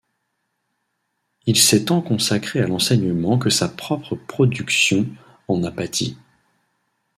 [1.45, 5.05] Il s'est tant consacré à l'enseignement que sa propre production
[5.47, 6.17] en a pâti.